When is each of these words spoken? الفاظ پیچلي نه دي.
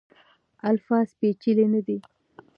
الفاظ 0.69 1.07
پیچلي 1.19 1.65
نه 1.73 1.81
دي. 1.87 1.97